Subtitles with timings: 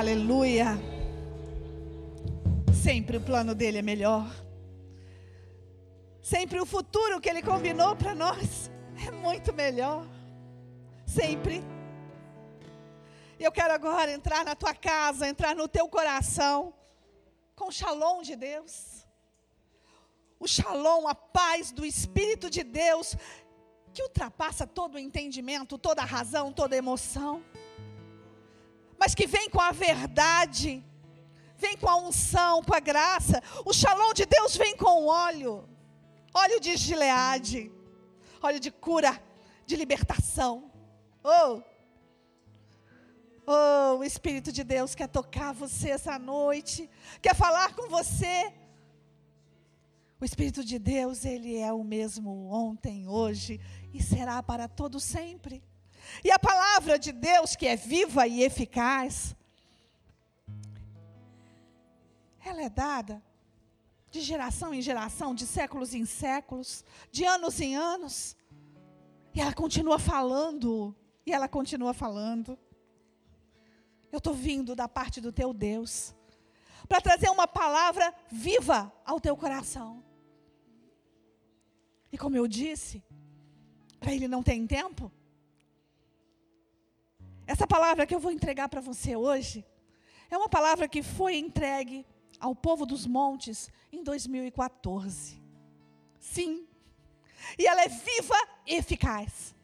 [0.00, 0.78] Aleluia.
[2.72, 4.26] Sempre o plano dele é melhor.
[6.22, 8.70] Sempre o futuro que ele combinou para nós
[9.06, 10.06] é muito melhor.
[11.06, 11.62] Sempre.
[13.38, 16.72] Eu quero agora entrar na tua casa, entrar no teu coração
[17.54, 19.06] com o shalom de Deus.
[20.38, 23.14] O shalom, a paz do Espírito de Deus,
[23.92, 27.44] que ultrapassa todo o entendimento, toda a razão, toda a emoção,
[29.00, 30.84] mas que vem com a verdade,
[31.56, 33.42] vem com a unção, com a graça.
[33.64, 35.66] O shalom de Deus vem com óleo,
[36.34, 37.72] óleo de Gileade,
[38.42, 39.18] óleo de cura,
[39.64, 40.70] de libertação.
[41.24, 41.62] Oh!
[43.46, 46.88] Oh, o Espírito de Deus quer tocar você essa noite,
[47.22, 48.52] quer falar com você.
[50.20, 53.58] O Espírito de Deus, ele é o mesmo ontem, hoje
[53.94, 55.64] e será para todo sempre.
[56.24, 59.34] E a palavra de Deus, que é viva e eficaz,
[62.44, 63.22] ela é dada
[64.10, 68.36] de geração em geração, de séculos em séculos, de anos em anos.
[69.32, 70.94] E ela continua falando,
[71.24, 72.58] e ela continua falando.
[74.10, 76.14] Eu estou vindo da parte do teu Deus
[76.88, 80.02] para trazer uma palavra viva ao teu coração.
[82.10, 83.04] E como eu disse,
[84.00, 85.12] para ele não tem tempo.
[87.50, 89.66] Essa palavra que eu vou entregar para você hoje
[90.30, 92.06] é uma palavra que foi entregue
[92.38, 95.42] ao povo dos montes em 2014.
[96.20, 96.64] Sim.
[97.58, 99.56] E ela é viva e eficaz.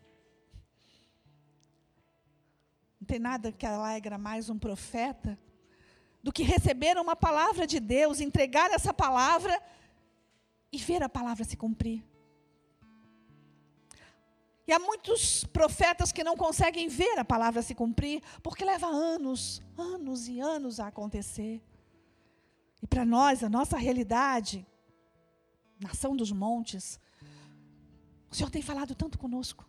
[3.00, 5.38] Não tem nada que alegra mais um profeta
[6.20, 9.62] do que receber uma palavra de Deus, entregar essa palavra
[10.72, 12.02] e ver a palavra se cumprir.
[14.66, 19.62] E há muitos profetas que não conseguem ver a palavra se cumprir, porque leva anos,
[19.78, 21.62] anos e anos a acontecer.
[22.82, 24.66] E para nós, a nossa realidade,
[25.78, 26.98] nação dos montes,
[28.28, 29.68] o Senhor tem falado tanto conosco.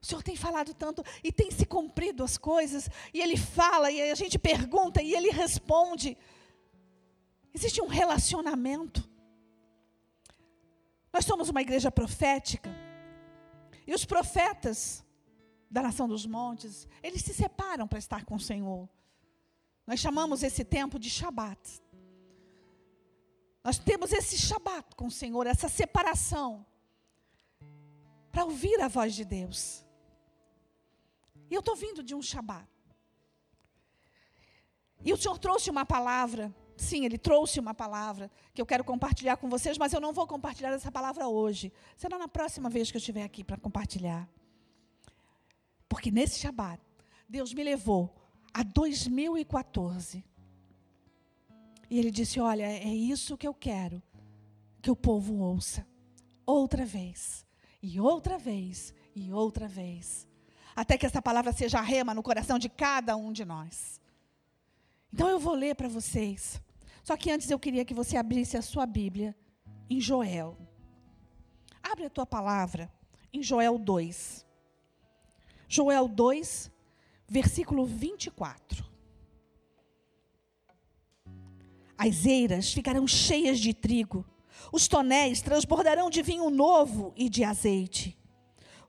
[0.00, 4.10] O Senhor tem falado tanto e tem se cumprido as coisas, e Ele fala, e
[4.10, 6.16] a gente pergunta, e Ele responde.
[7.54, 9.08] Existe um relacionamento.
[11.12, 12.70] Nós somos uma igreja profética.
[13.92, 15.04] E os profetas
[15.70, 18.88] da nação dos montes, eles se separam para estar com o Senhor.
[19.86, 21.82] Nós chamamos esse tempo de Shabat.
[23.62, 26.64] Nós temos esse Shabat com o Senhor, essa separação,
[28.30, 29.84] para ouvir a voz de Deus.
[31.50, 32.66] E eu estou vindo de um Shabat.
[35.04, 36.50] E o Senhor trouxe uma palavra
[36.82, 40.26] Sim, ele trouxe uma palavra que eu quero compartilhar com vocês, mas eu não vou
[40.26, 41.72] compartilhar essa palavra hoje.
[41.96, 44.28] Será na próxima vez que eu estiver aqui para compartilhar.
[45.88, 46.82] Porque nesse Shabat,
[47.28, 48.12] Deus me levou
[48.52, 50.24] a 2014.
[51.88, 54.02] E ele disse: Olha, é isso que eu quero
[54.82, 55.86] que o povo ouça.
[56.44, 57.46] Outra vez,
[57.80, 60.26] e outra vez, e outra vez.
[60.74, 64.00] Até que essa palavra seja rema no coração de cada um de nós.
[65.12, 66.60] Então eu vou ler para vocês.
[67.02, 69.34] Só que antes eu queria que você abrisse a sua Bíblia
[69.90, 70.56] em Joel.
[71.82, 72.90] Abre a tua palavra
[73.32, 74.46] em Joel 2.
[75.68, 76.70] Joel 2,
[77.26, 78.84] versículo 24.
[81.98, 84.24] As eiras ficarão cheias de trigo,
[84.72, 88.16] os tonéis transbordarão de vinho novo e de azeite.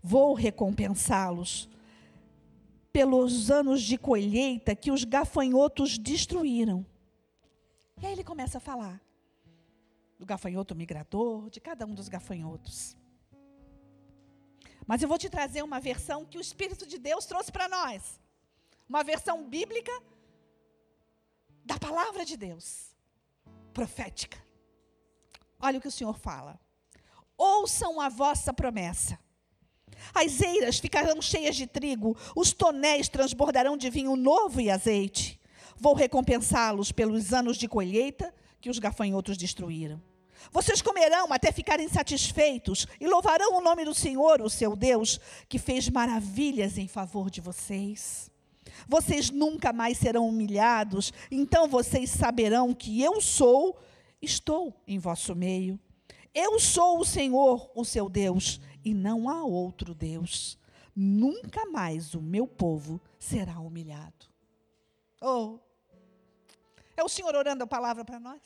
[0.02, 1.70] Vou recompensá-los
[2.92, 6.86] pelos anos de colheita que os gafanhotos destruíram.
[8.04, 9.02] E aí ele começa a falar
[10.20, 12.98] do gafanhoto migrador, de cada um dos gafanhotos.
[14.86, 18.20] Mas eu vou te trazer uma versão que o Espírito de Deus trouxe para nós.
[18.90, 19.94] Uma versão bíblica
[21.64, 22.94] da palavra de Deus,
[23.74, 24.38] profética.
[25.58, 26.60] Olha o que o Senhor fala.
[27.38, 29.18] Ouçam a vossa promessa.
[30.14, 35.40] As eiras ficarão cheias de trigo, os tonéis transbordarão de vinho novo e azeite.
[35.78, 40.02] Vou recompensá-los pelos anos de colheita que os gafanhotos destruíram.
[40.52, 45.58] Vocês comerão até ficarem satisfeitos e louvarão o nome do Senhor, o seu Deus, que
[45.58, 48.32] fez maravilhas em favor de vocês.
[48.88, 53.78] Vocês nunca mais serão humilhados, então vocês saberão que eu sou,
[54.22, 55.80] estou em vosso meio.
[56.34, 60.58] Eu sou o Senhor, o seu Deus, e não há outro Deus.
[60.96, 64.33] Nunca mais o meu povo será humilhado.
[65.26, 65.58] Oh,
[66.98, 68.42] é o Senhor orando a palavra para nós.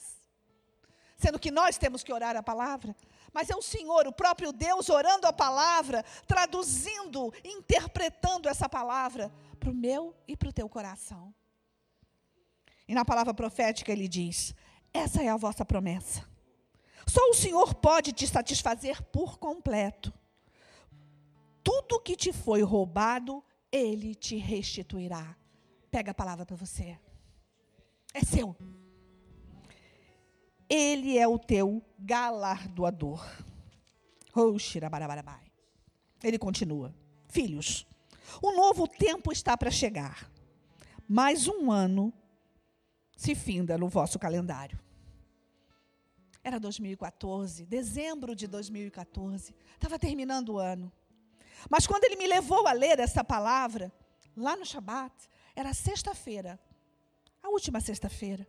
[1.18, 2.96] Sendo que nós temos que orar a palavra.
[3.34, 9.72] Mas é o Senhor, o próprio Deus, orando a palavra, traduzindo, interpretando essa palavra para
[9.72, 11.34] o meu e para o teu coração.
[12.88, 14.54] E na palavra profética ele diz:
[14.94, 16.24] Essa é a vossa promessa.
[17.08, 20.14] Só o Senhor pode te satisfazer por completo.
[21.64, 25.36] Tudo que te foi roubado, ele te restituirá.
[25.98, 26.96] Pega a palavra para você.
[28.14, 28.56] É seu.
[30.70, 33.26] Ele é o teu galardoador.
[36.24, 36.94] Ele continua:
[37.28, 37.88] Filhos,
[38.44, 40.32] o novo tempo está para chegar.
[41.10, 42.14] Mais um ano
[43.16, 44.80] se finda no vosso calendário.
[46.44, 49.52] Era 2014, dezembro de 2014.
[49.74, 50.92] Estava terminando o ano.
[51.68, 53.92] Mas quando ele me levou a ler essa palavra,
[54.36, 55.28] lá no Shabat,
[55.58, 56.60] era sexta-feira,
[57.42, 58.48] a última sexta-feira,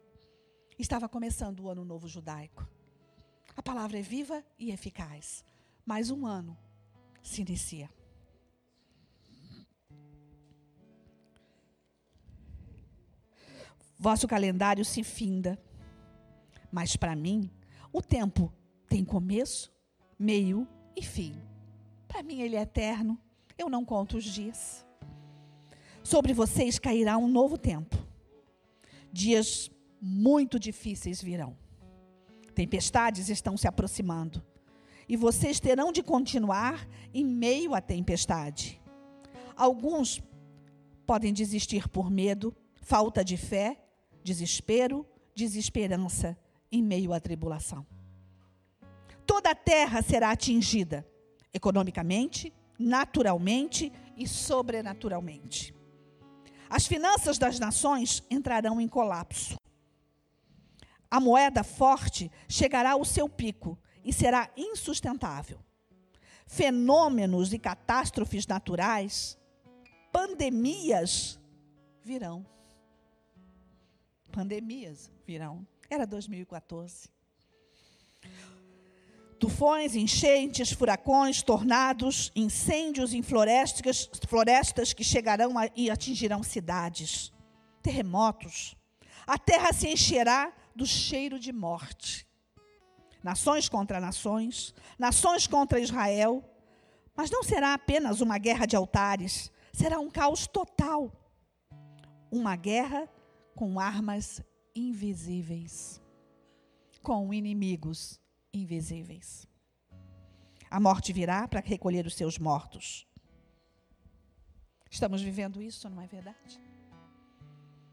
[0.79, 2.69] estava começando o ano novo judaico.
[3.57, 5.43] A palavra é viva e eficaz.
[5.87, 6.55] Mais um ano
[7.23, 7.89] se inicia.
[13.99, 15.59] Vosso calendário se finda.
[16.71, 17.51] Mas para mim,
[17.91, 18.53] o tempo
[18.87, 19.73] tem começo,
[20.19, 21.35] meio e fim.
[22.07, 23.19] Para mim, ele é eterno.
[23.57, 24.87] Eu não conto os dias.
[26.09, 27.95] Sobre vocês cairá um novo tempo.
[29.13, 29.71] Dias
[30.01, 31.55] muito difíceis virão.
[32.55, 34.43] Tempestades estão se aproximando.
[35.07, 38.81] E vocês terão de continuar em meio à tempestade.
[39.55, 40.23] Alguns
[41.05, 43.79] podem desistir por medo, falta de fé
[44.25, 46.39] desespero, desesperança
[46.73, 47.87] em meio à tribulação.
[49.27, 51.07] Toda a terra será atingida,
[51.53, 55.77] economicamente, naturalmente e sobrenaturalmente.
[56.69, 59.57] As finanças das nações entrarão em colapso.
[61.11, 65.59] A moeda forte chegará ao seu pico e será insustentável.
[66.47, 69.39] Fenômenos e catástrofes naturais,
[70.13, 71.39] pandemias
[72.05, 72.45] virão
[74.39, 75.67] pandemias virão.
[75.91, 77.09] Era 2014.
[79.39, 87.33] Tufões, enchentes, furacões, tornados, incêndios em florestas, florestas que chegarão a, e atingirão cidades,
[87.81, 88.77] terremotos.
[89.27, 92.27] A terra se encherá do cheiro de morte.
[93.23, 96.43] Nações contra nações, nações contra Israel.
[97.15, 101.13] Mas não será apenas uma guerra de altares, será um caos total.
[102.31, 103.09] Uma guerra
[103.55, 104.41] com armas
[104.75, 106.01] invisíveis,
[107.03, 108.21] com inimigos
[108.53, 109.47] invisíveis.
[110.71, 113.07] A morte virá para recolher os seus mortos.
[114.91, 116.61] Estamos vivendo isso, não é verdade?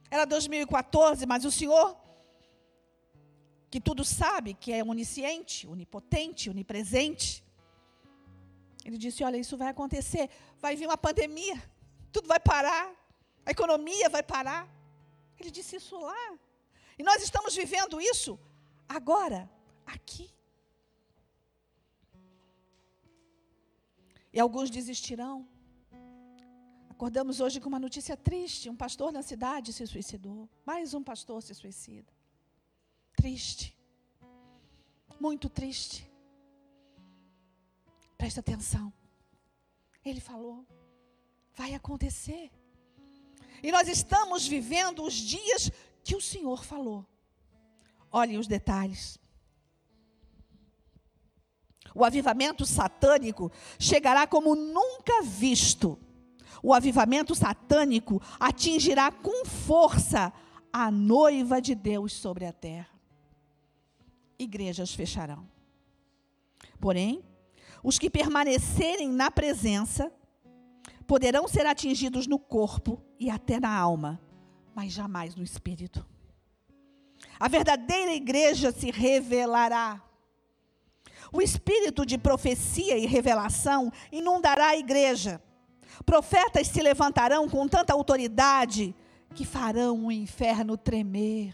[0.09, 1.97] Era 2014, mas o Senhor,
[3.69, 7.43] que tudo sabe, que é onisciente, onipotente, onipresente,
[8.85, 10.29] ele disse: Olha, isso vai acontecer,
[10.59, 11.61] vai vir uma pandemia,
[12.11, 12.93] tudo vai parar,
[13.45, 14.69] a economia vai parar.
[15.39, 16.37] Ele disse isso lá.
[16.97, 18.39] E nós estamos vivendo isso
[18.87, 19.49] agora,
[19.85, 20.34] aqui.
[24.35, 25.47] E alguns desistirão.
[26.89, 30.49] Acordamos hoje com uma notícia triste: um pastor na cidade se suicidou.
[30.65, 32.11] Mais um pastor se suicida.
[33.15, 33.73] Triste.
[35.21, 36.11] Muito triste.
[38.17, 38.91] Presta atenção.
[40.03, 40.65] Ele falou:
[41.55, 42.51] vai acontecer.
[43.63, 45.71] E nós estamos vivendo os dias
[46.03, 47.05] que o Senhor falou.
[48.11, 49.17] Olhem os detalhes.
[51.95, 53.49] O avivamento satânico
[53.79, 55.97] chegará como nunca visto.
[56.61, 60.33] O avivamento satânico atingirá com força
[60.73, 62.89] a noiva de Deus sobre a terra.
[64.37, 65.47] Igrejas fecharão.
[66.81, 67.23] Porém,
[67.81, 70.11] os que permanecerem na presença
[71.07, 74.19] poderão ser atingidos no corpo e até na alma,
[74.75, 76.05] mas jamais no espírito.
[77.39, 80.04] A verdadeira igreja se revelará.
[81.35, 85.41] O espírito de profecia e revelação inundará a igreja.
[86.05, 88.95] Profetas se levantarão com tanta autoridade
[89.33, 91.53] que farão o inferno tremer.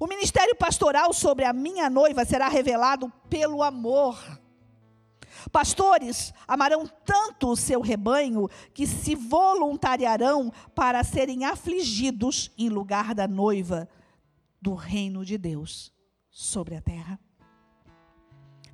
[0.00, 4.18] O ministério pastoral sobre a minha noiva será revelado pelo amor.
[5.52, 13.28] Pastores amarão tanto o seu rebanho que se voluntariarão para serem afligidos em lugar da
[13.28, 13.88] noiva
[14.60, 15.92] do reino de Deus
[16.28, 17.23] sobre a terra.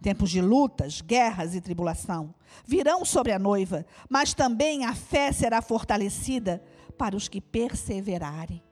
[0.02, 2.34] Tempos de lutas, guerras e tribulação
[2.66, 6.62] virão sobre a noiva, mas também a fé será fortalecida
[6.96, 8.62] para os que perseverarem.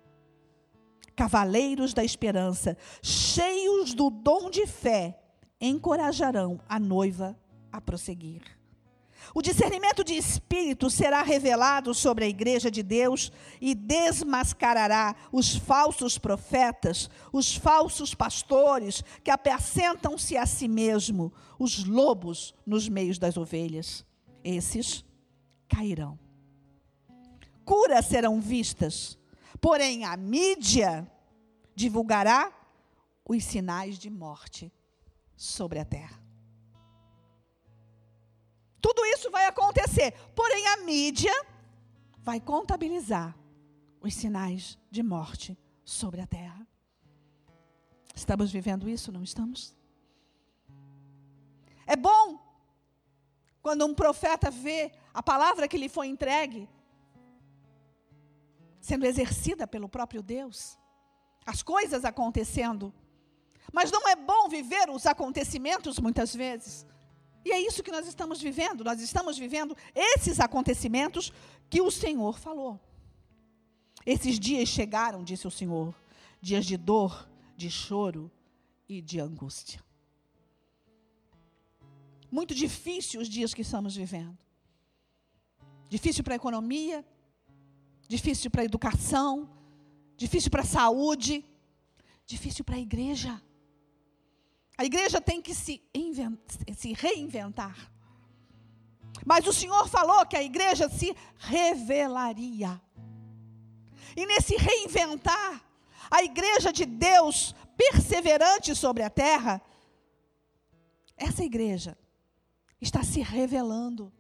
[1.15, 5.19] Cavaleiros da esperança, cheios do dom de fé,
[5.61, 7.37] encorajarão a noiva
[7.73, 8.58] a prosseguir.
[9.35, 13.31] O discernimento de espírito será revelado sobre a igreja de Deus
[13.61, 22.55] e desmascarará os falsos profetas, os falsos pastores que apacentam-se a si mesmo, os lobos
[22.67, 24.05] nos meios das ovelhas.
[24.43, 25.05] Esses
[25.69, 26.19] cairão.
[27.65, 29.19] Curas serão vistas,
[29.61, 31.11] porém a mídia
[31.75, 32.51] divulgará
[33.29, 34.73] os sinais de morte
[35.37, 36.28] sobre a terra.
[38.81, 41.33] Tudo isso vai acontecer, porém a mídia
[42.19, 43.37] vai contabilizar
[44.01, 46.67] os sinais de morte sobre a terra.
[48.15, 49.77] Estamos vivendo isso, não estamos?
[51.87, 52.39] É bom
[53.63, 56.69] quando um profeta vê a palavra que lhe foi entregue
[58.81, 60.79] sendo exercida pelo próprio Deus,
[61.45, 62.95] as coisas acontecendo.
[63.73, 66.87] Mas não é bom viver os acontecimentos muitas vezes
[67.45, 68.85] e é isso que nós estamos vivendo.
[68.85, 71.33] Nós estamos vivendo esses acontecimentos
[71.71, 72.81] que o Senhor falou.
[74.05, 75.95] Esses dias chegaram, disse o Senhor,
[76.41, 78.31] dias de dor, de choro
[78.89, 79.83] e de angústia.
[82.31, 84.37] Muito difícil os dias que estamos vivendo.
[85.89, 87.05] Difícil para a economia,
[88.07, 89.49] difícil para a educação,
[90.17, 91.45] difícil para a saúde,
[92.27, 93.43] difícil para a igreja.
[94.79, 95.83] A igreja tem que se,
[96.77, 97.77] se reinventar.
[99.27, 102.81] Mas o Senhor falou que a igreja se revelaria.
[104.17, 105.65] E nesse reinventar,
[106.09, 109.61] a igreja de Deus, perseverante sobre a terra,
[111.17, 111.99] essa igreja
[112.81, 114.13] está se revelando.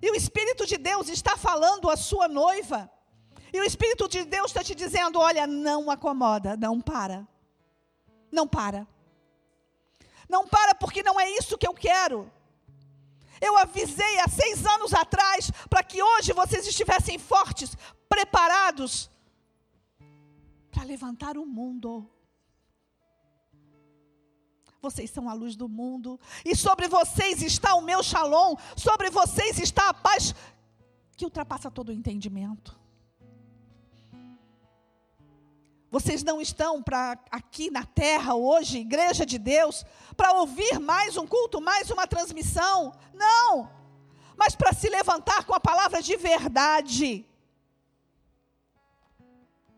[0.00, 2.90] E o Espírito de Deus está falando à sua noiva.
[3.52, 7.28] E o Espírito de Deus está te dizendo: olha, não acomoda, não para.
[8.32, 8.86] Não para.
[10.28, 12.30] Não para porque não é isso que eu quero.
[13.40, 17.76] Eu avisei há seis anos atrás para que hoje vocês estivessem fortes,
[18.08, 19.10] preparados
[20.70, 22.08] para levantar o mundo.
[24.80, 29.58] Vocês são a luz do mundo, e sobre vocês está o meu shalom, sobre vocês
[29.58, 30.34] está a paz
[31.16, 32.78] que ultrapassa todo o entendimento.
[35.90, 39.84] Vocês não estão para aqui na terra hoje, igreja de Deus,
[40.16, 42.92] para ouvir mais um culto, mais uma transmissão.
[43.14, 43.70] Não!
[44.36, 47.24] Mas para se levantar com a palavra de verdade.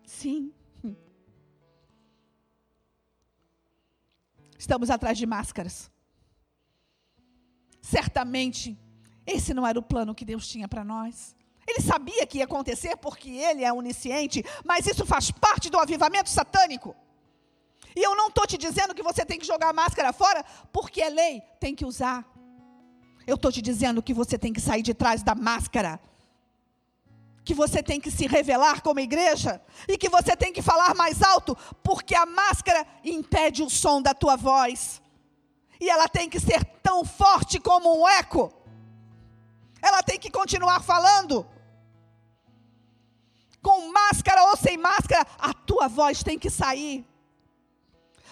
[0.05, 0.53] Sim.
[4.59, 5.91] Estamos atrás de máscaras.
[7.81, 8.77] Certamente,
[9.25, 11.37] esse não era o plano que Deus tinha para nós.
[11.69, 16.31] Ele sabia que ia acontecer porque ele é onisciente, mas isso faz parte do avivamento
[16.31, 16.97] satânico.
[17.95, 21.03] E eu não estou te dizendo que você tem que jogar a máscara fora, porque
[21.03, 22.25] é lei, tem que usar.
[23.27, 26.01] Eu estou te dizendo que você tem que sair de trás da máscara.
[27.45, 29.61] Que você tem que se revelar como igreja.
[29.87, 34.15] E que você tem que falar mais alto, porque a máscara impede o som da
[34.15, 35.03] tua voz.
[35.79, 38.51] E ela tem que ser tão forte como um eco.
[39.83, 41.47] Ela tem que continuar falando
[44.59, 47.07] sem máscara, a tua voz tem que sair.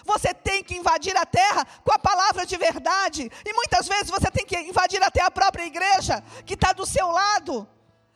[0.05, 3.31] Você tem que invadir a terra com a palavra de verdade.
[3.45, 7.09] E muitas vezes você tem que invadir até a própria igreja que está do seu
[7.09, 7.69] lado.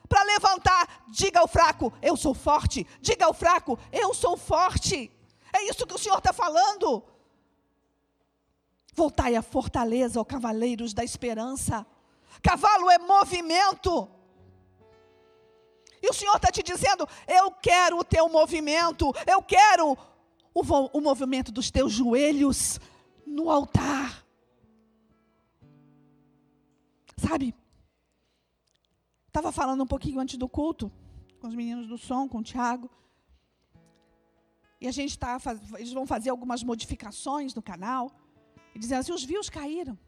[0.09, 2.87] Para levantar, diga ao fraco, eu sou forte.
[3.01, 5.11] Diga ao fraco, eu sou forte.
[5.53, 7.03] É isso que o Senhor está falando.
[8.95, 11.87] Voltai à fortaleza, ó cavaleiros da esperança.
[12.43, 14.09] Cavalo é movimento.
[16.03, 19.97] E o Senhor está te dizendo: eu quero o teu movimento, eu quero
[20.55, 22.81] o, o movimento dos teus joelhos
[23.27, 24.25] no altar.
[27.17, 27.55] Sabe?
[29.29, 30.91] Estava falando um pouquinho antes do culto,
[31.39, 32.91] com os meninos do som, com o Tiago.
[34.81, 35.39] E a gente está,
[35.79, 38.11] eles vão fazer algumas modificações no canal.
[38.75, 39.99] E dizendo assim: os views caíram.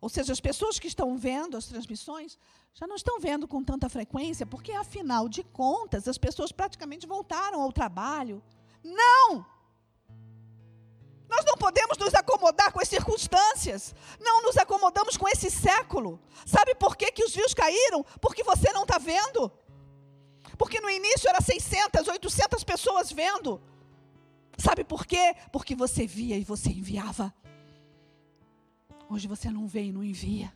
[0.00, 2.38] Ou seja, as pessoas que estão vendo as transmissões
[2.78, 7.62] já não estão vendo com tanta frequência, porque afinal de contas as pessoas praticamente voltaram
[7.62, 8.42] ao trabalho.
[8.84, 9.46] Não!
[11.26, 13.94] Nós não podemos nos acomodar com as circunstâncias.
[14.20, 16.20] Não nos acomodamos com esse século.
[16.44, 18.04] Sabe por que, que os views caíram?
[18.20, 19.50] Porque você não está vendo.
[20.58, 23.58] Porque no início era 600, 800 pessoas vendo.
[24.58, 25.34] Sabe por quê?
[25.50, 27.34] Porque você via e você enviava.
[29.08, 30.55] Hoje você não vem e não envia.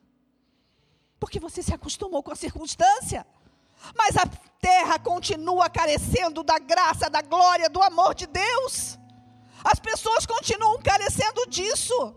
[1.20, 3.26] Porque você se acostumou com a circunstância.
[3.96, 4.26] Mas a
[4.60, 8.98] terra continua carecendo da graça, da glória, do amor de Deus.
[9.62, 12.16] As pessoas continuam carecendo disso.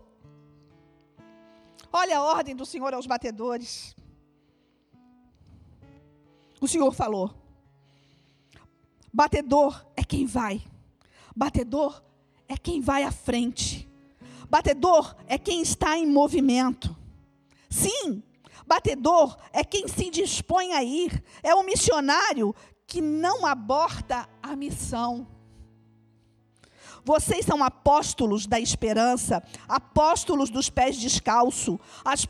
[1.91, 3.95] Olha a ordem do Senhor aos batedores.
[6.59, 7.33] O Senhor falou:
[9.13, 10.61] batedor é quem vai,
[11.35, 12.01] batedor
[12.47, 13.87] é quem vai à frente,
[14.49, 16.95] batedor é quem está em movimento.
[17.69, 18.23] Sim,
[18.65, 22.55] batedor é quem se dispõe a ir, é o missionário
[22.85, 25.27] que não aborta a missão.
[27.05, 31.77] Vocês são apóstolos da esperança, apóstolos dos pés descalços.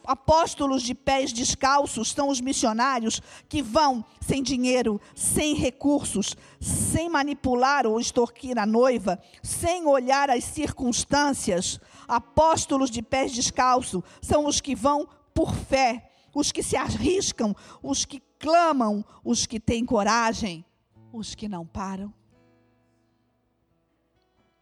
[0.04, 7.86] Apóstolos de pés descalços são os missionários que vão sem dinheiro, sem recursos, sem manipular
[7.86, 11.80] ou extorquir a noiva, sem olhar as circunstâncias.
[12.08, 18.06] Apóstolos de pés descalços são os que vão por fé, os que se arriscam, os
[18.06, 20.66] que clamam, os que têm coragem,
[21.12, 22.14] os que não param.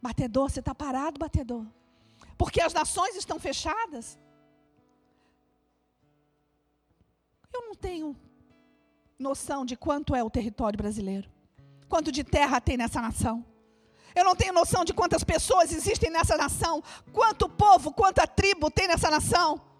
[0.00, 1.64] Batedor, você está parado, batedor?
[2.36, 4.18] Porque as nações estão fechadas.
[7.52, 8.16] Eu não tenho
[9.18, 11.30] noção de quanto é o território brasileiro,
[11.88, 13.44] quanto de terra tem nessa nação.
[14.14, 18.88] Eu não tenho noção de quantas pessoas existem nessa nação, quanto povo, quanta tribo tem
[18.88, 19.71] nessa nação.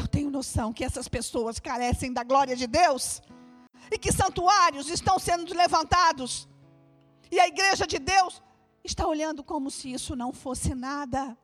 [0.00, 3.20] Eu tenho noção que essas pessoas carecem da glória de Deus
[3.92, 6.48] e que santuários estão sendo levantados.
[7.30, 8.42] E a igreja de Deus
[8.82, 11.36] está olhando como se isso não fosse nada.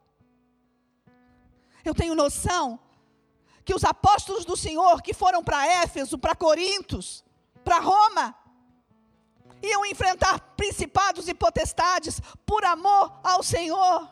[1.85, 2.81] Eu tenho noção
[3.63, 7.23] que os apóstolos do Senhor que foram para Éfeso, para Corintos,
[7.63, 8.35] para Roma,
[9.63, 14.09] iam enfrentar principados e potestades por amor ao Senhor.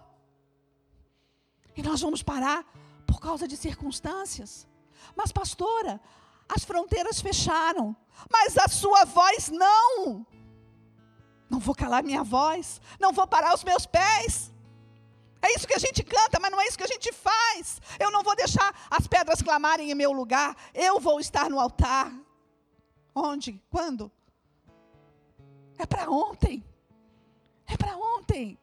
[1.74, 2.62] E nós vamos parar
[3.26, 4.50] causa de circunstâncias.
[5.16, 6.00] Mas, pastora,
[6.54, 7.96] as fronteiras fecharam,
[8.30, 10.26] mas a sua voz não.
[11.48, 14.52] Não vou calar minha voz, não vou parar os meus pés.
[15.40, 17.80] É isso que a gente canta, mas não é isso que a gente faz.
[17.98, 20.56] Eu não vou deixar as pedras clamarem em meu lugar.
[20.72, 22.12] Eu vou estar no altar.
[23.14, 23.62] Onde?
[23.70, 24.10] Quando?
[25.78, 26.64] É para ontem.
[27.66, 28.58] É para ontem.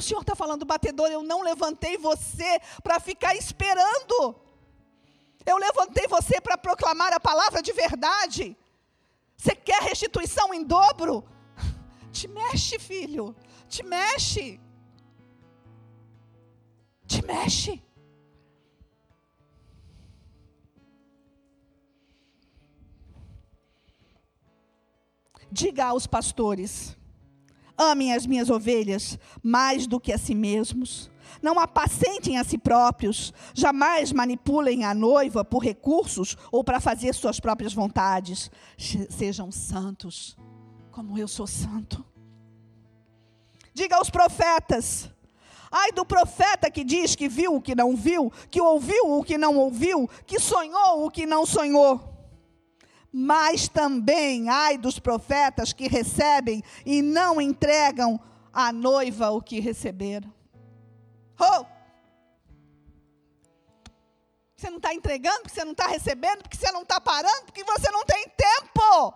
[0.00, 4.34] O Senhor está falando, batedor, eu não levantei você para ficar esperando.
[5.44, 8.56] Eu levantei você para proclamar a palavra de verdade.
[9.36, 11.22] Você quer restituição em dobro?
[12.10, 13.36] Te mexe, filho.
[13.68, 14.58] Te mexe.
[17.06, 17.82] Te mexe.
[25.52, 26.96] Diga aos pastores:
[27.80, 31.10] amem as minhas ovelhas mais do que a si mesmos.
[31.40, 37.40] Não apacentem a si próprios, jamais manipulem a noiva por recursos ou para fazer suas
[37.40, 38.50] próprias vontades.
[39.08, 40.36] Sejam santos
[40.90, 42.04] como eu sou santo.
[43.72, 45.08] Diga aos profetas:
[45.70, 49.38] ai do profeta que diz que viu o que não viu, que ouviu o que
[49.38, 52.09] não ouviu, que sonhou o que não sonhou.
[53.12, 58.20] Mas também ai dos profetas que recebem e não entregam
[58.52, 60.32] à noiva o que receberam.
[61.38, 61.64] Oh!
[64.56, 67.64] Você não está entregando, porque você não está recebendo, porque você não está parando, porque
[67.64, 69.14] você não tem tempo.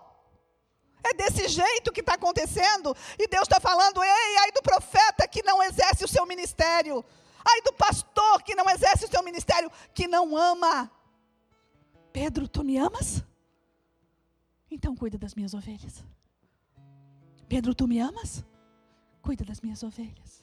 [1.04, 2.96] É desse jeito que está acontecendo.
[3.18, 7.04] E Deus está falando: ei, ai do profeta que não exerce o seu ministério.
[7.44, 10.90] Ai do pastor que não exerce o seu ministério, que não ama.
[12.11, 13.22] Pedro, tu me amas?
[14.74, 16.04] Então cuida das minhas ovelhas.
[17.48, 18.44] Pedro, tu me amas?
[19.22, 20.42] Cuida das minhas ovelhas.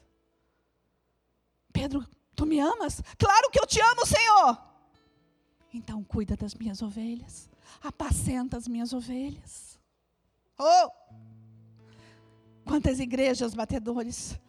[1.74, 3.04] Pedro, tu me amas?
[3.17, 4.58] Claro que eu te amo, Senhor.
[5.74, 7.50] Então cuida das minhas ovelhas.
[7.84, 9.78] Apacenta as minhas ovelhas.
[10.58, 10.89] Oh!
[12.63, 14.39] Quantas igrejas batedores,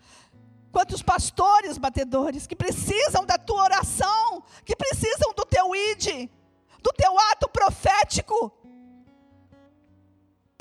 [0.70, 6.30] quantos pastores batedores que precisam da tua oração, que precisam do teu id,
[6.80, 8.61] do teu ato profético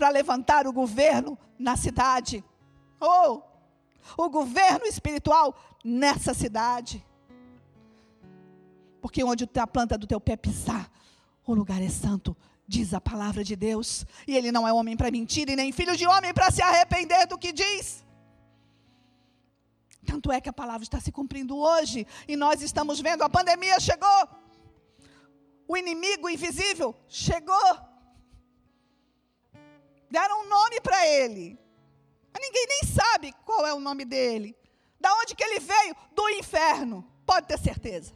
[0.01, 2.43] para levantar o governo na cidade.
[2.99, 3.43] Oh!
[4.17, 7.05] O governo espiritual nessa cidade.
[8.99, 10.91] Porque onde a planta do teu pé pisar,
[11.45, 12.35] o lugar é santo
[12.67, 14.03] diz a palavra de Deus.
[14.27, 17.27] E ele não é homem para mentir e nem filho de homem para se arrepender
[17.27, 18.03] do que diz.
[20.03, 23.79] Tanto é que a palavra está se cumprindo hoje e nós estamos vendo a pandemia
[23.79, 24.21] chegou.
[25.67, 27.90] O inimigo invisível chegou.
[30.11, 31.57] Deram um nome para ele.
[32.33, 34.55] Mas ninguém nem sabe qual é o nome dele.
[34.99, 35.95] Da onde que ele veio?
[36.13, 36.97] Do inferno.
[37.25, 38.13] Pode ter certeza.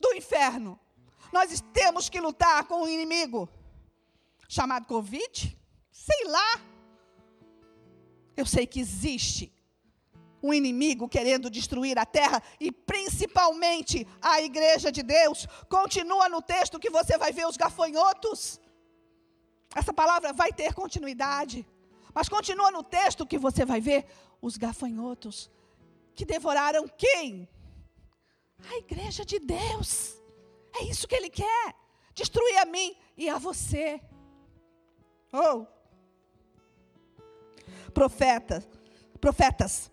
[0.00, 0.78] Do inferno.
[1.32, 3.48] Nós temos que lutar com o inimigo
[4.48, 5.58] chamado Covid?
[5.90, 6.60] Sei lá.
[8.36, 9.52] Eu sei que existe.
[10.42, 15.46] um inimigo querendo destruir a terra e principalmente a igreja de Deus.
[15.68, 18.60] Continua no texto que você vai ver os gafanhotos.
[19.74, 21.66] Essa palavra vai ter continuidade.
[22.14, 24.06] Mas continua no texto que você vai ver
[24.40, 25.50] os gafanhotos
[26.14, 27.48] que devoraram quem?
[28.70, 30.20] A igreja de Deus.
[30.74, 31.74] É isso que ele quer.
[32.14, 34.00] Destruir a mim e a você.
[35.32, 35.64] Oh.
[37.92, 38.66] Profeta,
[39.20, 39.90] profetas,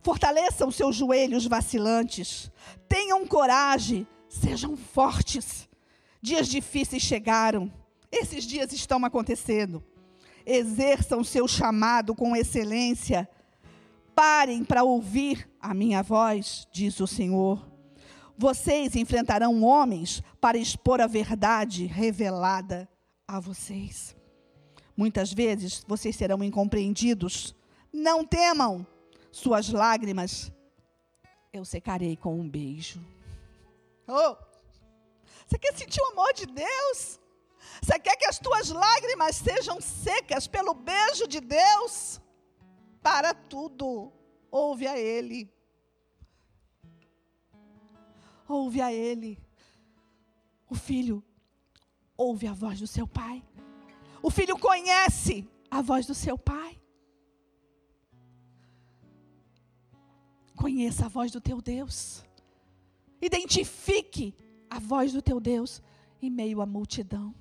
[0.00, 2.50] fortaleçam seus joelhos vacilantes.
[2.88, 5.68] Tenham coragem, sejam fortes.
[6.20, 7.72] Dias difíceis chegaram.
[8.10, 9.84] Esses dias estão acontecendo.
[10.44, 13.28] Exerçam seu chamado com excelência.
[14.14, 17.66] Parem para ouvir a minha voz, diz o Senhor.
[18.36, 22.88] Vocês enfrentarão homens para expor a verdade revelada
[23.26, 24.16] a vocês.
[24.96, 27.54] Muitas vezes vocês serão incompreendidos.
[27.92, 28.86] Não temam,
[29.30, 30.52] suas lágrimas
[31.52, 33.04] eu secarei com um beijo.
[34.06, 34.36] Oh!
[35.46, 37.18] Você quer sentir o amor de Deus?
[37.82, 42.20] Você quer que as tuas lágrimas sejam secas pelo beijo de Deus?
[43.02, 44.12] Para tudo,
[44.50, 45.52] ouve a Ele.
[48.48, 49.38] Ouve a Ele.
[50.68, 51.22] O filho
[52.16, 53.44] ouve a voz do seu pai.
[54.22, 56.80] O filho conhece a voz do seu pai.
[60.56, 62.24] Conheça a voz do teu Deus.
[63.22, 64.34] Identifique
[64.68, 65.80] a voz do teu Deus
[66.20, 67.34] em meio à multidão.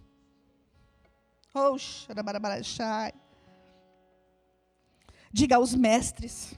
[5.32, 6.58] Diga aos mestres: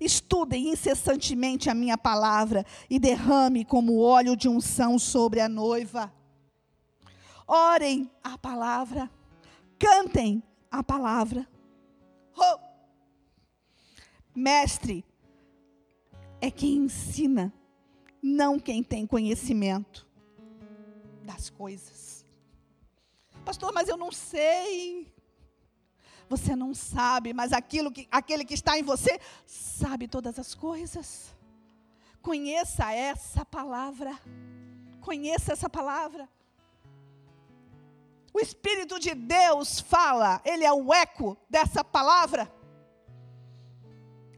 [0.00, 6.12] estudem incessantemente a minha palavra e derrame como óleo de unção sobre a noiva.
[7.46, 9.10] Orem a palavra,
[9.78, 11.48] cantem a palavra.
[12.36, 12.58] Oh.
[14.34, 15.04] Mestre
[16.40, 17.52] é quem ensina,
[18.22, 20.06] não quem tem conhecimento
[21.24, 22.07] das coisas.
[23.48, 25.10] Pastor, mas eu não sei.
[26.28, 31.34] Você não sabe, mas aquilo que, aquele que está em você sabe todas as coisas.
[32.20, 34.12] Conheça essa palavra.
[35.00, 36.28] Conheça essa palavra.
[38.34, 42.52] O Espírito de Deus fala, ele é o eco dessa palavra.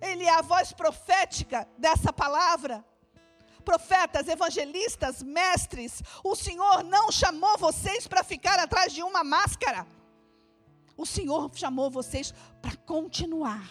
[0.01, 2.85] Ele é a voz profética dessa palavra
[3.61, 9.87] profetas, evangelistas, mestres, o Senhor não chamou vocês para ficar atrás de uma máscara.
[10.97, 13.71] O Senhor chamou vocês para continuar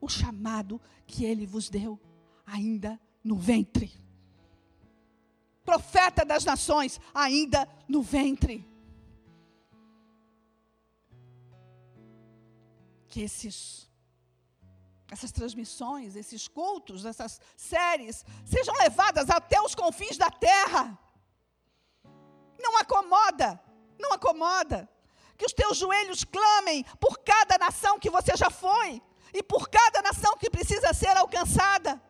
[0.00, 1.98] o chamado que Ele vos deu,
[2.46, 3.92] ainda no ventre.
[5.64, 8.68] Profeta das nações, ainda no ventre.
[13.08, 13.88] Que esses
[15.12, 20.98] essas transmissões, esses cultos, essas séries, sejam levadas até os confins da terra.
[22.58, 23.60] Não acomoda,
[23.98, 24.88] não acomoda.
[25.36, 29.02] Que os teus joelhos clamem por cada nação que você já foi
[29.34, 32.00] e por cada nação que precisa ser alcançada.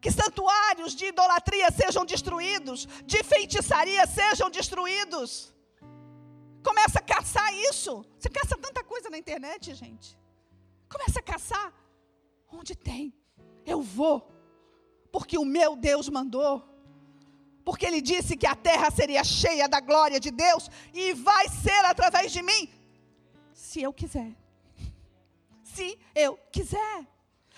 [0.00, 5.52] Que santuários de idolatria sejam destruídos, de feitiçaria sejam destruídos.
[6.62, 8.04] Começa a caçar isso.
[8.16, 10.16] Você caça tanta coisa na internet, gente.
[10.88, 11.72] Começa a caçar.
[12.50, 13.14] Onde tem?
[13.66, 14.26] Eu vou.
[15.12, 16.64] Porque o meu Deus mandou.
[17.64, 21.84] Porque ele disse que a terra seria cheia da glória de Deus e vai ser
[21.84, 22.72] através de mim,
[23.52, 24.34] se eu quiser.
[25.62, 27.06] Se eu quiser.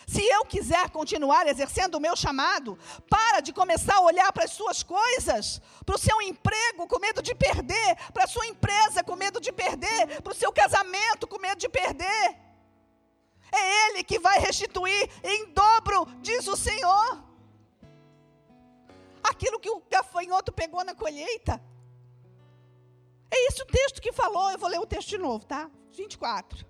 [0.09, 2.77] Se eu quiser continuar exercendo o meu chamado,
[3.09, 7.23] para de começar a olhar para as suas coisas, para o seu emprego com medo
[7.23, 11.39] de perder, para a sua empresa com medo de perder, para o seu casamento com
[11.39, 12.50] medo de perder.
[14.01, 17.23] É Ele que vai restituir em dobro, diz o Senhor.
[19.23, 21.63] Aquilo que o gafanhoto pegou na colheita.
[23.31, 24.51] É esse o texto que falou.
[24.51, 25.71] Eu vou ler o texto de novo, tá?
[25.91, 26.67] 24.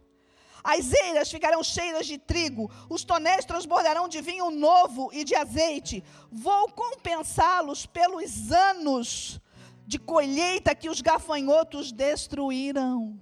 [0.62, 6.04] As eiras ficarão cheias de trigo, os tonéis transbordarão de vinho novo e de azeite.
[6.30, 9.40] Vou compensá-los pelos anos
[9.86, 13.18] de colheita que os gafanhotos destruíram.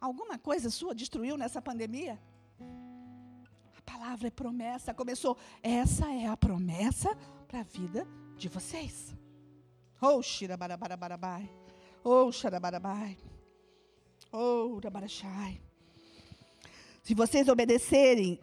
[0.00, 2.18] Alguma coisa sua destruiu nessa pandemia?
[3.76, 4.94] A palavra é promessa.
[4.94, 5.36] Começou.
[5.62, 7.14] Essa é a promessa
[7.46, 9.14] para a vida de vocês.
[10.00, 11.50] Oh, xirabarabarabai.
[12.02, 13.18] Oh, xarabarabai.
[14.32, 15.60] Oh, rabarachai.
[17.02, 18.40] Se vocês obedecerem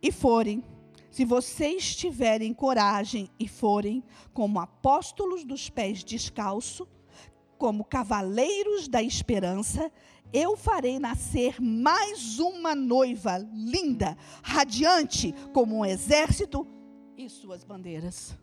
[0.00, 0.62] e forem,
[1.10, 6.86] se vocês tiverem coragem e forem como apóstolos dos pés descalços,
[7.56, 9.90] como cavaleiros da esperança,
[10.34, 16.66] eu farei nascer mais uma noiva linda, radiante, como um exército
[17.16, 18.36] e suas bandeiras.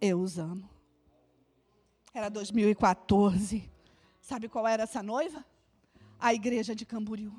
[0.00, 0.68] Eu os amo.
[2.12, 3.70] Era 2014.
[4.20, 5.46] Sabe qual era essa noiva?
[6.18, 7.32] A igreja de Camboriú.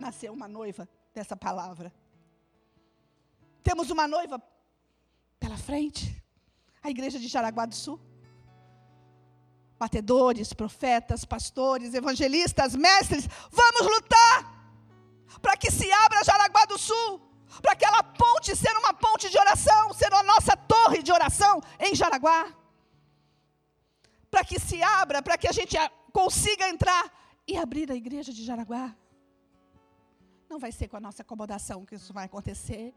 [0.00, 1.94] Nasceu uma noiva dessa palavra.
[3.62, 4.42] Temos uma noiva
[5.38, 6.20] pela frente.
[6.82, 8.00] A igreja de Jaraguá do Sul
[9.78, 14.58] batedores, profetas, pastores, evangelistas, mestres, vamos lutar
[15.40, 17.20] para que se abra Jaraguá do Sul,
[17.62, 21.94] para aquela ponte ser uma ponte de oração, ser a nossa torre de oração em
[21.94, 22.52] Jaraguá.
[24.30, 25.76] Para que se abra, para que a gente
[26.12, 27.04] consiga entrar
[27.46, 28.94] e abrir a igreja de Jaraguá.
[30.50, 32.92] Não vai ser com a nossa acomodação que isso vai acontecer.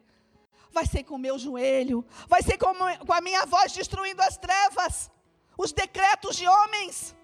[0.71, 5.11] Vai ser com o meu joelho, vai ser com a minha voz destruindo as trevas
[5.61, 7.15] os decretos de homens,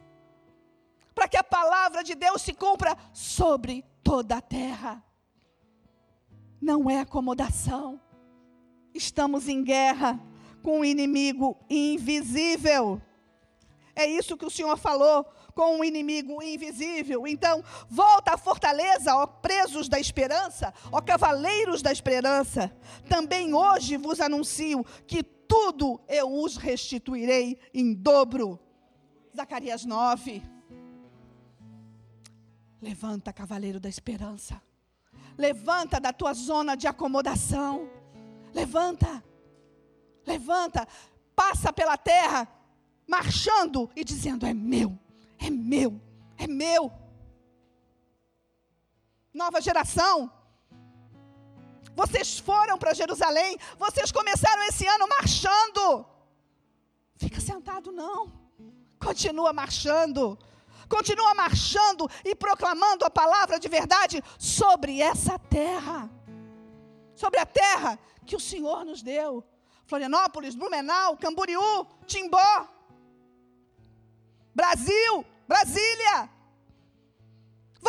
[1.16, 5.04] para que a palavra de Deus se cumpra sobre toda a terra.
[6.62, 8.00] Não é acomodação.
[8.94, 10.20] Estamos em guerra
[10.62, 13.02] com um inimigo invisível.
[13.96, 17.26] É isso que o Senhor falou com um inimigo invisível.
[17.26, 22.72] Então, volta à fortaleza, ó presos da esperança, ó cavaleiros da esperança.
[23.10, 28.60] Também hoje vos anuncio que tudo eu os restituirei em dobro.
[29.36, 30.44] Zacarias 9.
[32.82, 34.62] Levanta, cavaleiro da esperança.
[35.38, 37.90] Levanta da tua zona de acomodação.
[38.54, 39.24] Levanta.
[40.26, 40.88] Levanta.
[41.36, 42.48] Passa pela terra,
[43.08, 44.98] marchando e dizendo: É meu,
[45.38, 46.02] é meu,
[46.38, 46.92] é meu.
[49.34, 50.32] Nova geração,
[51.98, 56.06] vocês foram para Jerusalém, vocês começaram esse ano marchando.
[57.16, 58.32] Fica sentado, não.
[59.00, 60.38] Continua marchando.
[60.88, 66.08] Continua marchando e proclamando a palavra de verdade sobre essa terra.
[67.16, 69.44] Sobre a terra que o Senhor nos deu.
[69.88, 72.68] Florianópolis, Blumenau, Camboriú, Timbó.
[74.54, 76.30] Brasil, Brasília.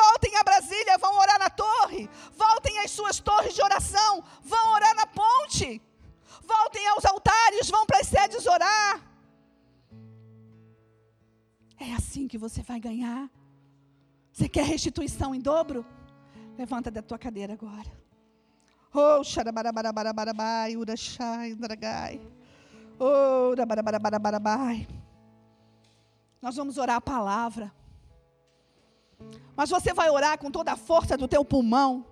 [0.00, 2.08] Voltem a Brasília, vão orar na torre.
[2.32, 5.82] Voltem às suas torres de oração, vão orar na ponte.
[6.42, 9.02] Voltem aos altares, vão para as sedes orar.
[11.80, 13.28] É assim que você vai ganhar.
[14.32, 15.84] Você quer restituição em dobro?
[16.56, 17.90] Levanta da tua cadeira agora.
[18.92, 22.20] Oh, xarabarabarabai, urachai, dragai.
[22.98, 24.88] Oh, rabarabarabai.
[26.40, 27.72] Nós vamos orar a palavra.
[29.56, 32.06] Mas você vai orar com toda a força do teu pulmão.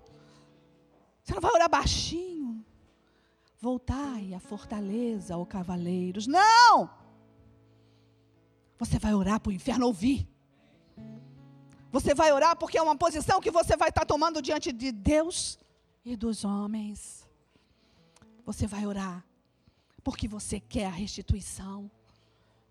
[1.23, 2.65] Você não vai orar baixinho.
[3.59, 6.27] Voltai à fortaleza, ó cavaleiros.
[6.27, 6.89] Não!
[8.77, 10.27] Você vai orar para o inferno ouvir.
[11.91, 15.57] Você vai orar porque é uma posição que você vai estar tomando diante de Deus
[16.05, 17.27] e dos homens.
[18.45, 19.25] Você vai orar
[20.03, 21.89] porque você quer a restituição.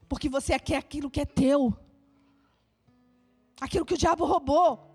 [0.08, 1.76] Porque você quer aquilo que é teu
[3.60, 4.90] aquilo que o diabo roubou,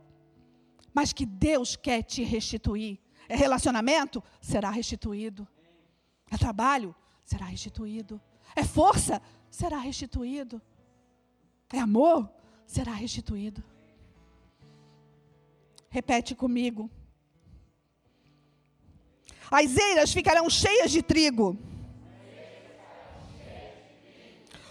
[0.93, 3.00] mas que Deus quer te restituir.
[3.28, 4.24] É relacionamento?
[4.41, 5.47] Será restituído.
[6.30, 6.95] É trabalho?
[7.24, 8.21] Será restituído.
[8.56, 9.21] É força?
[9.50, 10.62] Será restituído.
[11.71, 12.30] É amor?
[12.65, 13.63] Será restituído.
[15.89, 16.89] Repete comigo.
[19.50, 21.58] As eiras ficarão cheias de trigo.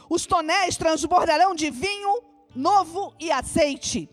[0.09, 4.09] Os tonéis transbordarão de vinho novo e azeite.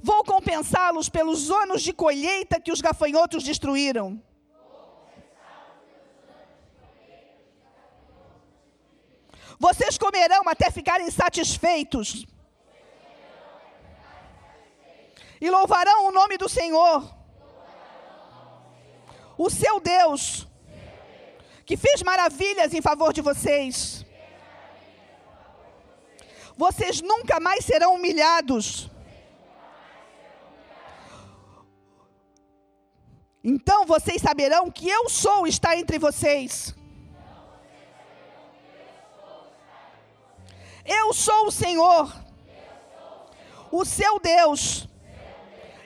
[0.00, 4.22] Vou compensá-los pelos anos de colheita que os gafanhotos destruíram.
[9.58, 12.24] Vocês comerão até ficarem satisfeitos.
[15.40, 17.14] E louvarão o nome do Senhor,
[19.36, 20.48] o seu Deus,
[21.64, 24.04] que fez maravilhas em favor de vocês.
[26.58, 28.90] Vocês nunca mais serão humilhados.
[33.44, 36.74] Então vocês saberão que eu sou está entre vocês.
[40.84, 42.12] Eu sou o Senhor,
[43.70, 44.88] o seu Deus,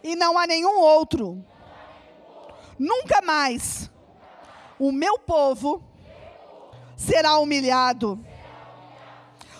[0.02, 1.44] e não há nenhum outro.
[2.78, 3.90] Nunca mais
[4.78, 5.85] o meu povo
[6.96, 8.32] será humilhado.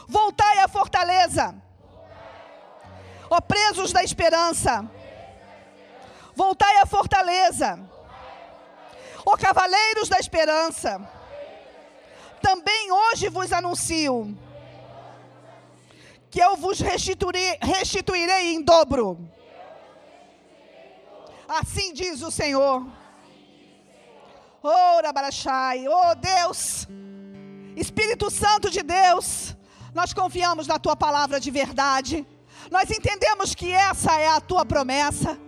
[0.09, 1.55] Voltai à fortaleza.
[3.31, 4.89] Ó presos da esperança.
[6.35, 7.79] Voltai à fortaleza.
[9.25, 11.01] Ó cavaleiros da esperança.
[12.41, 14.37] Também hoje vos anuncio
[16.33, 19.19] que eu vos restituirei, restituirei em dobro.
[21.47, 22.87] Assim diz o Senhor.
[24.63, 26.89] Ora, Barachai, oh Deus,
[27.77, 29.55] Espírito Santo de Deus,
[29.95, 32.27] nós confiamos na tua palavra de verdade.
[32.71, 35.39] Nós entendemos que essa é a tua promessa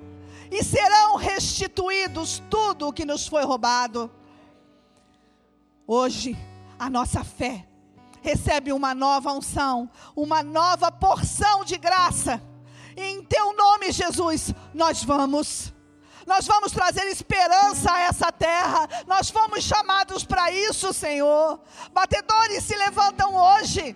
[0.50, 4.10] e serão restituídos tudo o que nos foi roubado.
[5.86, 6.36] Hoje,
[6.78, 7.66] a nossa fé
[8.20, 12.42] recebe uma nova unção, uma nova porção de graça.
[12.96, 15.72] E em teu nome, Jesus, nós vamos.
[16.26, 18.88] Nós vamos trazer esperança a essa terra.
[19.06, 21.60] Nós fomos chamados para isso, Senhor.
[21.92, 23.94] Batedores se levantam hoje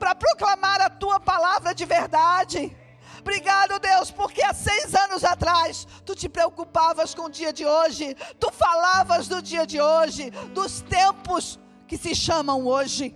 [0.00, 2.74] para proclamar a tua palavra de verdade.
[3.20, 8.16] Obrigado, Deus, porque há seis anos atrás tu te preocupavas com o dia de hoje,
[8.38, 13.14] tu falavas do dia de hoje, dos tempos que se chamam hoje.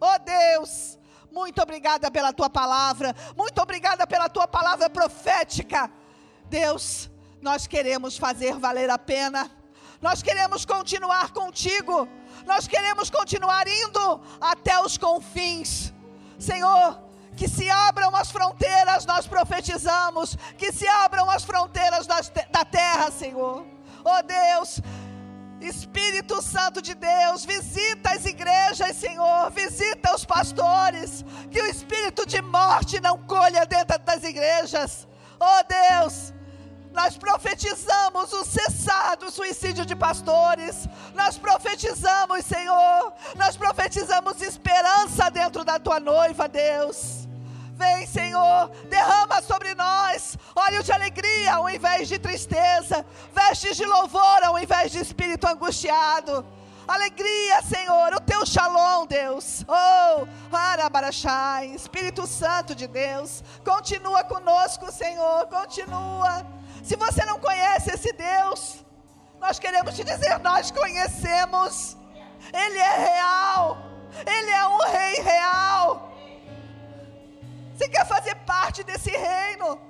[0.00, 0.98] Oh Deus,
[1.30, 5.88] muito obrigada pela tua palavra, muito obrigada pela tua palavra profética.
[6.46, 7.08] Deus,
[7.40, 9.48] nós queremos fazer valer a pena,
[10.02, 12.08] nós queremos continuar contigo,
[12.44, 15.93] nós queremos continuar indo até os confins.
[16.44, 17.02] Senhor,
[17.36, 23.10] que se abram as fronteiras, nós profetizamos, que se abram as fronteiras das, da terra,
[23.10, 23.66] Senhor.
[24.04, 24.80] Oh Deus,
[25.60, 32.40] Espírito Santo de Deus, visita as igrejas, Senhor, visita os pastores, que o espírito de
[32.42, 35.08] morte não colha dentro das igrejas.
[35.40, 36.32] Oh Deus,
[36.94, 40.88] nós profetizamos o cessar do suicídio de pastores.
[41.14, 43.12] Nós profetizamos, Senhor.
[43.36, 47.28] Nós profetizamos esperança dentro da tua noiva, Deus.
[47.76, 53.04] Vem, Senhor, derrama sobre nós óleo de alegria ao invés de tristeza,
[53.34, 56.46] vestes de louvor ao invés de espírito angustiado.
[56.86, 59.64] Alegria, Senhor, o teu shalom, Deus.
[59.66, 66.46] Oh, Arabarachai, Espírito Santo de Deus, continua conosco, Senhor, continua.
[66.84, 68.84] Se você não conhece esse Deus,
[69.40, 71.96] nós queremos te dizer: nós conhecemos.
[72.52, 73.78] Ele é real.
[74.26, 76.12] Ele é um rei real.
[77.72, 79.80] Você quer fazer parte desse reino?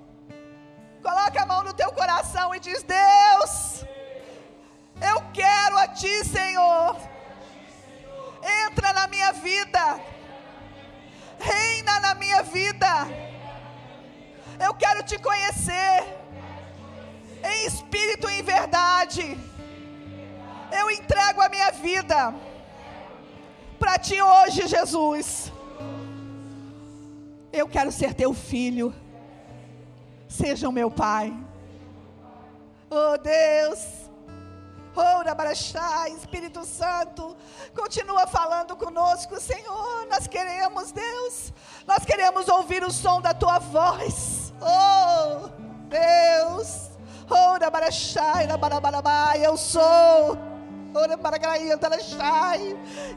[1.03, 3.85] Coloca a mão no teu coração e diz: Deus,
[5.11, 6.97] eu quero a Ti, Senhor.
[8.67, 10.01] Entra na minha vida.
[11.41, 12.89] Reina na minha vida.
[14.61, 16.24] Eu quero te conhecer
[17.45, 19.39] em espírito e em verdade.
[20.73, 22.35] Eu entrego a minha vida
[23.79, 25.53] para ti hoje, Jesus.
[27.53, 28.95] Eu quero ser teu filho.
[30.29, 31.33] Seja o meu pai.
[32.91, 34.05] Oh Deus.
[34.97, 37.37] Ora, Baraxá, Espírito Santo,
[37.75, 40.07] continua falando conosco, Senhor.
[40.09, 41.53] Nós queremos, Deus,
[41.85, 44.53] nós queremos ouvir o som da tua voz.
[44.61, 45.49] Oh,
[45.89, 46.94] Deus.
[47.31, 47.71] Ora
[49.45, 50.39] eu sou.
[50.95, 51.75] Ora baragaia,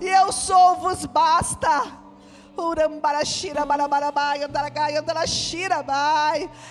[0.01, 2.07] e eu sou, vos basta.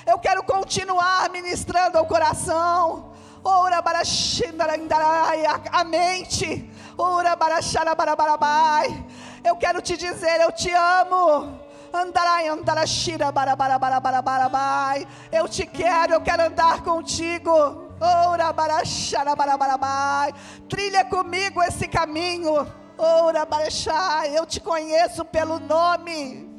[0.05, 3.13] Eu quero continuar ministrando ao coração.
[3.45, 3.81] Ora
[5.71, 6.69] a mente.
[6.99, 7.37] Ora
[9.45, 11.66] Eu quero te dizer, eu te amo.
[11.93, 12.49] Andarai.
[15.33, 17.51] Eu te quero, eu quero andar contigo.
[18.01, 18.55] Ora.
[20.69, 22.67] Trilha comigo esse caminho.
[22.99, 23.47] Ora,
[24.33, 26.55] eu te conheço pelo nome.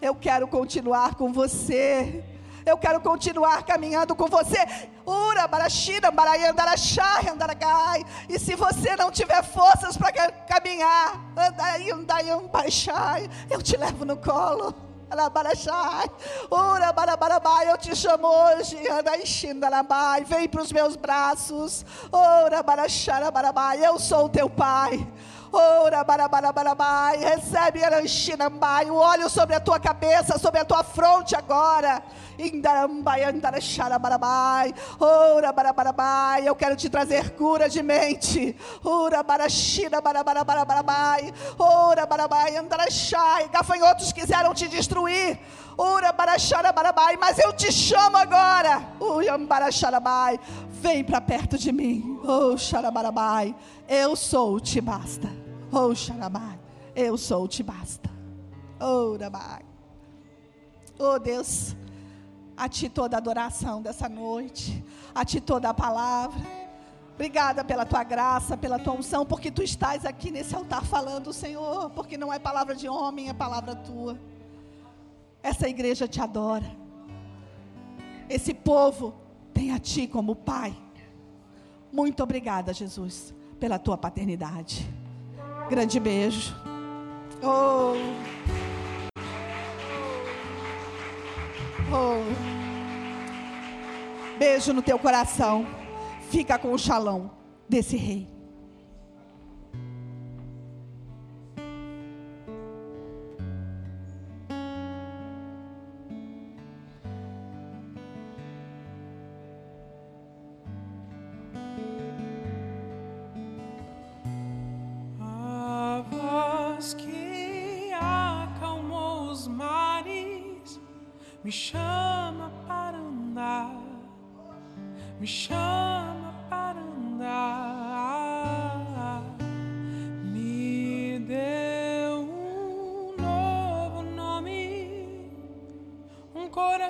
[0.00, 2.24] Eu quero continuar com você.
[2.64, 4.58] Eu quero continuar caminhando com você.
[5.06, 6.10] Ura, barashira,
[7.30, 8.04] andaragai.
[8.28, 11.20] E se você não tiver forças para caminhar,
[13.50, 14.74] eu te levo no colo.
[16.50, 16.94] Ura,
[17.66, 18.78] eu te chamo hoje.
[20.26, 21.84] Vem para os meus braços.
[22.12, 22.62] Ora,
[23.78, 25.06] eu sou o teu pai.
[25.52, 32.02] Ora, barabarabai, recebe aranchinambai, o óleo sobre a tua cabeça, sobre a tua fronte agora.
[32.38, 38.56] Indarambai, andaracharabarabai, ora, barabarabai, eu quero te trazer cura de mente.
[38.84, 43.48] Ora, barachira, barabarabarabai, ora, barabai, andarachai.
[43.48, 45.38] Gafanhotos quiseram te destruir.
[45.76, 48.82] Ora, baracharabai, mas eu te chamo agora.
[49.00, 52.20] Uyambaracharabai, vem para perto de mim.
[52.22, 53.56] Oh, xarabarabai,
[53.88, 55.39] eu sou o te basta.
[55.72, 56.58] Oh, Xarabai,
[56.94, 58.10] eu sou te basta.
[58.80, 59.64] Oh, Rabai.
[60.98, 61.76] Oh, Deus,
[62.56, 66.40] a Ti toda a adoração dessa noite, a Ti toda a palavra.
[67.14, 71.90] Obrigada pela tua graça, pela tua unção, porque tu estás aqui nesse altar falando, Senhor,
[71.90, 74.18] porque não é palavra de homem, é palavra tua.
[75.42, 76.70] Essa igreja te adora.
[78.28, 79.14] Esse povo
[79.52, 80.74] tem a ti como pai.
[81.92, 84.88] Muito obrigada, Jesus, pela tua paternidade.
[85.70, 86.52] Grande beijo.
[87.40, 87.94] Oh.
[91.92, 92.24] Oh.
[94.36, 95.64] Beijo no teu coração
[96.28, 97.30] fica com o xalão
[97.68, 98.39] desse rei.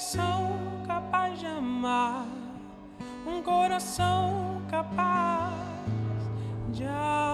[0.01, 2.25] Coração capaz de amar,
[3.27, 5.53] um coração capaz
[6.73, 7.30] de amar.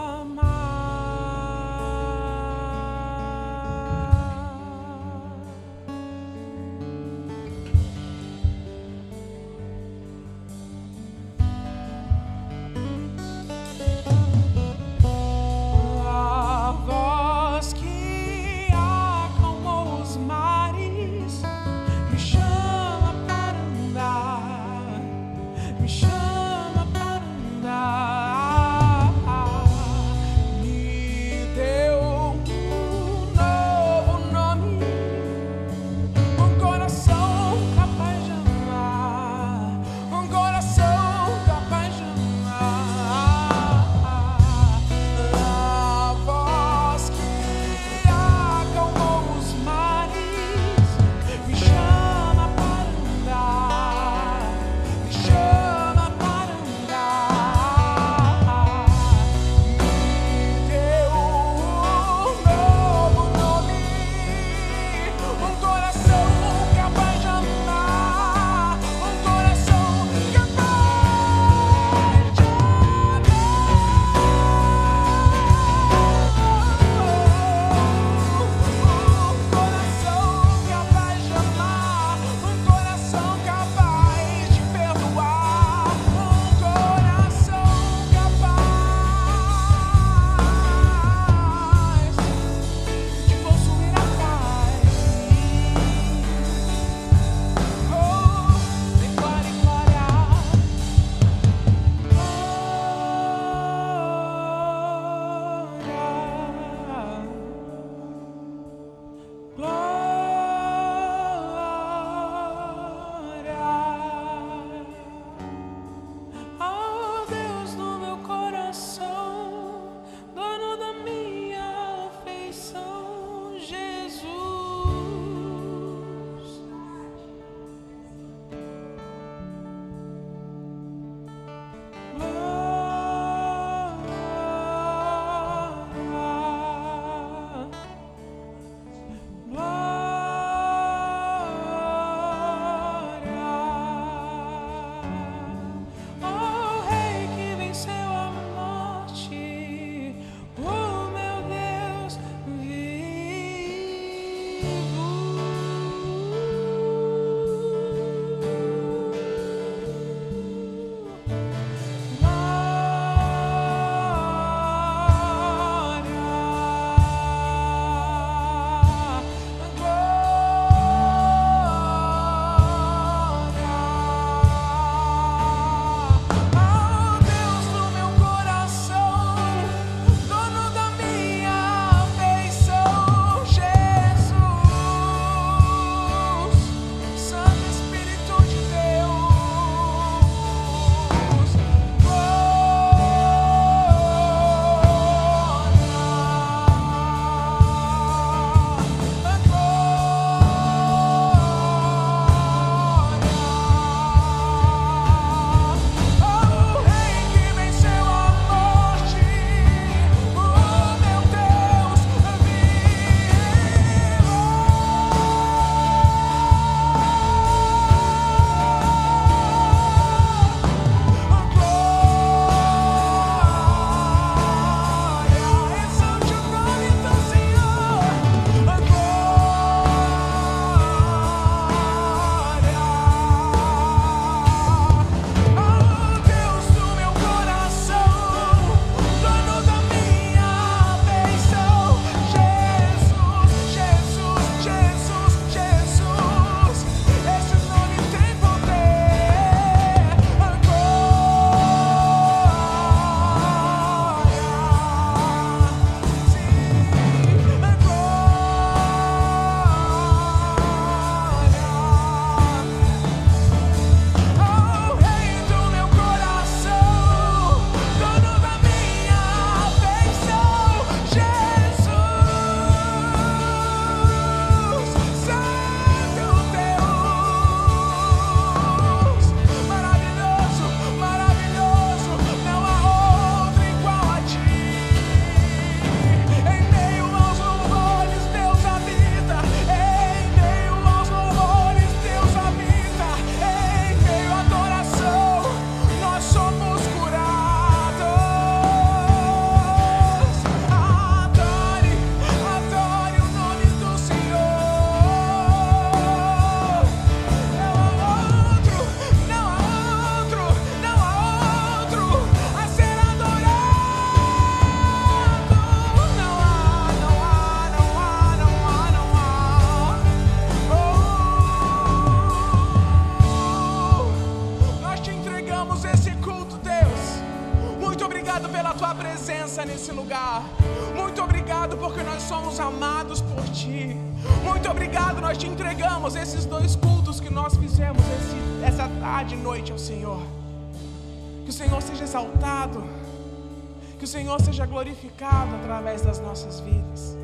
[346.37, 347.17] Nossas vidas.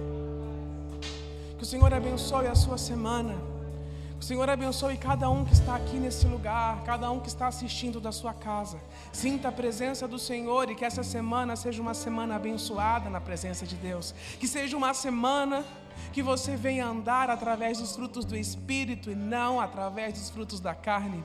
[1.59, 3.35] Que o Senhor abençoe a sua semana.
[4.19, 8.01] O Senhor abençoe cada um que está aqui nesse lugar, cada um que está assistindo
[8.01, 8.81] da sua casa.
[9.13, 13.67] Sinta a presença do Senhor e que essa semana seja uma semana abençoada na presença
[13.67, 14.15] de Deus.
[14.41, 15.63] Que seja uma semana
[16.11, 20.75] que você venha andar através dos frutos do Espírito e não através dos frutos da
[20.75, 21.23] carne.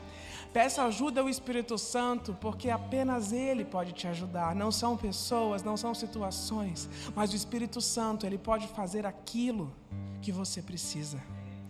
[0.58, 4.56] Peça ajuda ao Espírito Santo, porque apenas Ele pode te ajudar.
[4.56, 9.72] Não são pessoas, não são situações, mas o Espírito Santo, Ele pode fazer aquilo
[10.20, 11.22] que você precisa.